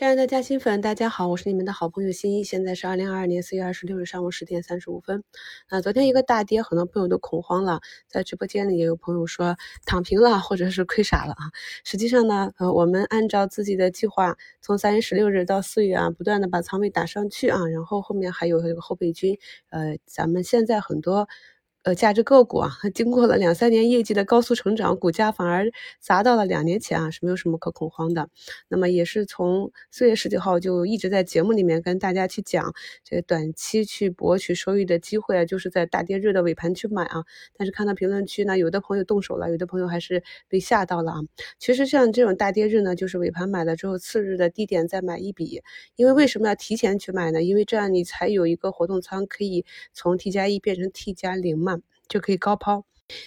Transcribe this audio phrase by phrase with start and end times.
[0.00, 2.42] 亲爱的嘉兴粉，大家好，我是你们的好朋友新一。
[2.42, 5.22] 现在是二零二二年四月二十六日上午十点三十五分。
[5.68, 11.52] 啊，昨天一个大跌，很多朋友都恐慌了，在直播间里也有朋友说躺平了，或者是亏傻了啊。
[11.84, 19.38] 实际上呢，呃，我们按照自己的计划，从三月十六日到四月啊，不断的把仓位打上去啊，然后后面还有这个后备军。
[19.68, 21.28] 呃，咱们现在很多。
[21.82, 28.28] 呃，价值个股啊，经过了两三年业绩的高速成长，股价反而砸到了两年前啊，是没有什么可恐慌的。
[28.68, 37.24] 那么也是从四月十九号就一直在节目里面跟大家去讲，这个短期去博取收益的机会啊，就是在大跌日的尾盘去买啊。
[37.56, 41.20] 但是看到评论区呢，有的朋友动手了，有的朋友还是被吓到了啊。
[41.58, 45.62] 其实像这种大跌日呢，就是尾盘买了之后，次日的低点再买一笔。
[45.96, 47.42] 因为为什么要提前去买呢？
[47.42, 51.79] 因为这样你才有一个活动仓可以从 T 加一变成 T 加零嘛。
[52.10, 52.84] 就可以高抛，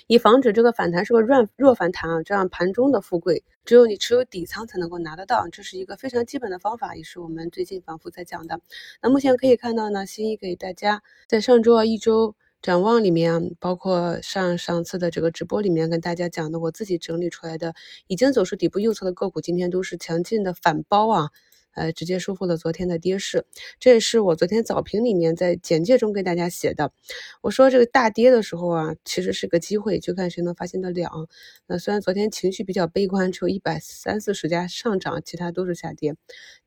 [0.08, 8.60] 以防止这个反弹是个弱弱反弹啊，这样盘中的富贵只有你持有底仓才能够拿得到，这是一个非常基本的方法，也是我们最近反复在讲的。
[9.02, 17.74] 那目前可以看到呢，新一给大家在上周啊一周展望里面，包括上上次的这个直播里面跟大家讲的，我自己整理出来的
[18.08, 21.30] 已经走出底部右侧的个股，今天都是强劲的反包啊。
[21.74, 23.46] 呃，直接收复了昨天的跌势，
[23.80, 26.92] 这也是我昨天早评里面在简介中给大家写的。
[27.42, 31.28] 我说这个大跌的时候啊，其实是个机会，就看谁能发现得了。
[31.68, 36.16] 那虽然昨天情绪比较悲观，只有一百三四十家上涨，其他都是下跌，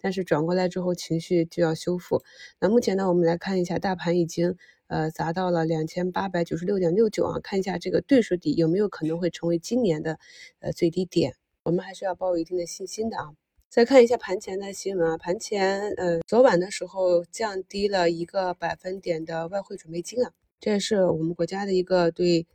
[0.00, 2.22] 但是转过来之后情绪就要修复。
[2.60, 4.56] 那目前呢，我们来看一下大盘已经
[4.88, 10.18] 呃砸到了两千八百九十六点六九啊，看一下这个对数底有没有可能会成为今年的
[10.58, 13.45] 呃最低点，我们还是要抱有一定的信心的啊。
[13.68, 22.46] 再看一下盘前的新闻啊，盘前呃昨晚的时候降低了一个百分点的外汇准备金啊，这也是我们国家的一个对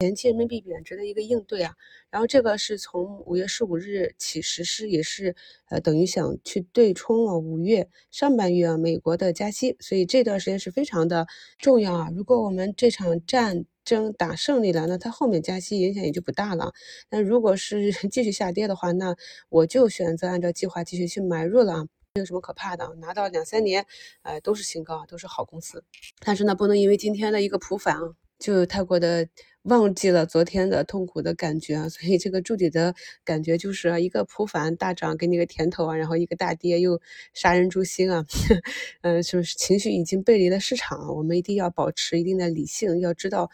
[0.00, 1.74] 前期人民币贬值的一个应对啊。
[2.10, 5.34] 然后这个是从五月十五日起实施，也是
[5.70, 11.26] 呃等于想去对冲啊五月上半月啊美国的加息，所以这段时间是非常的
[11.58, 12.08] 重要啊。
[12.14, 16.74] 如果我们这场战争打胜利了，那它后面加息影响也就不大了。
[17.10, 19.16] 那如果是 继续下跌的话，那
[19.48, 22.94] 我就选择按照计划继续去买入了，没有什么可怕的。
[23.00, 23.86] 拿到两三年，
[24.20, 25.82] 呃，都是新高，都是好公司。
[26.20, 29.26] 但是呢，不能因为今天的一个普反啊，就太过的
[29.62, 31.88] 忘记了昨天的痛苦的感觉啊。
[31.88, 37.00] 所以这个筑底的感觉就是一个普反大涨给你个甜头啊，然后一个大跌又
[37.32, 38.26] 杀人诛心啊。
[39.00, 43.50] 嗯， 就是情绪已经背离了市场，我们一定要保持一定的理性，要知道。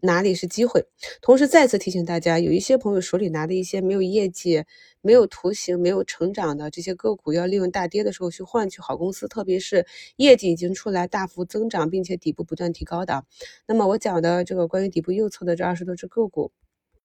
[0.00, 0.86] 哪里是机会？
[1.22, 4.64] 同时再次提醒大家，有一些朋友手里拿的一些没有业绩、
[5.00, 9.86] 没有图形、没有成长的这些个股，要利用大跌的时候去换取好公司，特别是
[10.16, 13.24] 业绩已经出来、大幅增长，并且底部不断提高的。
[13.66, 16.52] 那么我讲的这个关于底部右侧的这二十多只个股。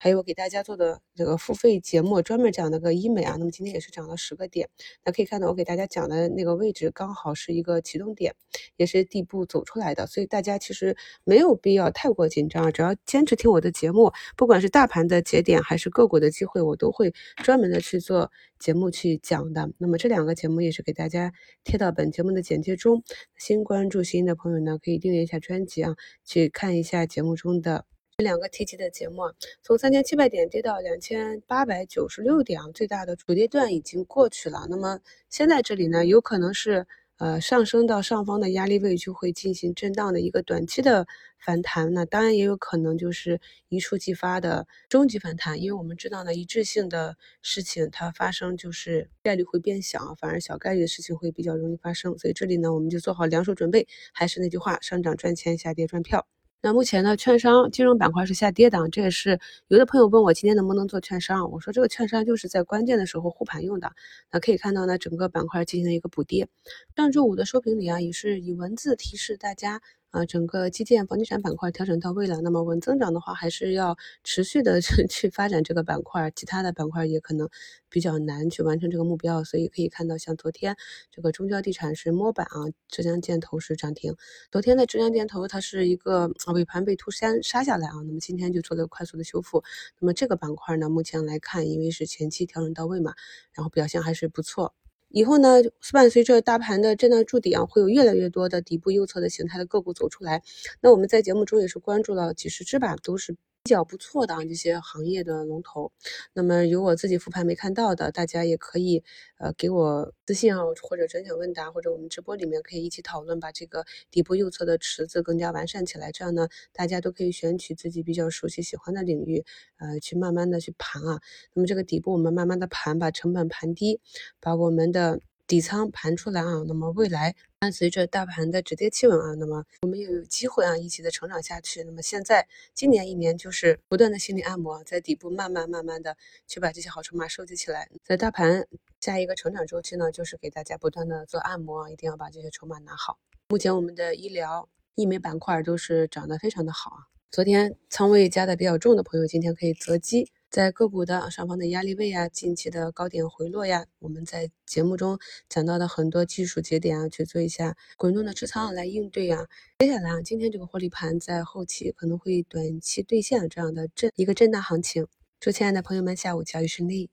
[0.04, 4.68] 还有我给大家做的这个付费节目，专门讲那个医美啊，那么今天也是涨了十个点。
[5.06, 8.34] 那可以看到我给大家讲的那个位置刚好是一个启动点，
[8.78, 17.14] 也是底部走出来的，所以大家其实没有必要太过紧张，只要坚持听我的节目，不管是大盘的节点还是个股的机会，我都会
[17.44, 19.70] 专门的去做节目去讲的。
[19.78, 21.32] 那么这两个节目也是给大家
[21.64, 23.04] 贴到本节目的简介中。
[23.38, 25.96] 新关注新的朋友呢，可以订阅一下专辑啊，
[26.26, 27.86] 去看一下节目中的。
[28.22, 29.24] 两个提及的节目，
[29.62, 34.68] 从三千七百点跌到两千八百九十六点，最大的主跌段已经过去了。
[34.70, 35.00] 那么
[35.30, 36.88] 现在这里呢，有可能是
[37.18, 41.06] 呃上升到上方的压力位就会进行震荡的一个短期的
[41.38, 41.94] 反弹。
[41.94, 43.40] 那当然也有可能就是
[43.70, 52.18] 一触即发的终极反弹，因为我们知道呢，一致性的事情它发生就是概率会变小，反而小概率的事情会比较容易发生。
[52.18, 53.88] 所以这里呢，我们就做好两手准备。
[54.14, 56.28] 还是那句话，上涨赚钱，下跌赚票。
[56.64, 63.92] 那目前呢，券商金融板块是下跌的，这也是有的朋友问我今天能不能做券商，我说这个券商就是在关键的时候护盘用的。
[64.32, 66.48] 那可以看到呢，整个板块进行了一个补跌。
[66.96, 69.82] 上周五的收评里啊，也是以文字提示大家。
[70.12, 77.50] 啊，整个基建、房地产板块调整到位了，那么稳增长的话，还是要持续的 去去发展这个板块，其他的板块也可能
[77.90, 80.76] 比较难去完成这个目标，所以可以看到，像昨天
[81.12, 84.16] 这个中交地产是摸板啊，浙江建投是涨停。
[84.52, 89.64] 昨天的浙江建投它是一个尾盘被突先杀下来啊，那么今天就做了快速的修复。
[90.00, 93.14] 那么这个板块呢，目前来看，因为是前期调整到位嘛，
[93.54, 94.74] 然后表现还是不错。
[95.14, 95.58] 以后呢，
[95.92, 100.42] 伴随着大盘的震荡筑底啊，会有越来越多的底部右侧的形态的个股走出来。
[100.82, 103.36] 那我们在节目中也是关注了几十只吧，都是。
[103.64, 105.92] 比较不错的啊，这些行业的龙头，
[106.34, 109.04] 那么有我自己复盘没看到的，大家也可以
[109.38, 116.12] 呃给我私信啊，或者专享问答，或者我们直播里面可以一起讨论，把这个底部右侧的池子更加完善起来。
[116.12, 119.46] 这样呢，大家都可以选取自己比较熟悉、喜欢的领域，
[119.78, 121.22] 呃，去慢慢的去盘啊。
[121.54, 124.02] 那么这个底部我们慢慢的盘，把成本盘低，
[124.40, 125.20] 把我们的。
[125.52, 131.84] 底仓盘出来啊，那么未来伴随着大盘的止跌企稳啊，那么我们也有机会啊一起的成长下去。
[131.84, 136.16] 那么现在今年一年就是不断的心理按摩，在底部慢慢慢慢的
[136.48, 137.90] 去把这些好筹码收集起来。
[138.06, 138.66] 在大盘
[139.02, 143.20] 下一个成长周期呢，就是给大家不断的做按摩，一定要把这些筹码拿好。
[143.50, 147.00] 目前我们的医疗、医美板块都是涨得非常的好啊。
[147.30, 150.32] 昨天仓位加的比较重的朋友，今天可以择机。
[150.52, 155.18] 在个股的上方的压力位呀，近期的高点回落呀，我们在节目中
[155.48, 159.48] 讲到的很多技术节点啊，去做一下滚动的持仓来应对啊。
[159.80, 165.08] 接下来啊，今天这个获利盘在后期可能会短期兑现这样的震一个震荡行情。
[165.40, 167.10] 祝亲爱的朋友们下午交易顺利。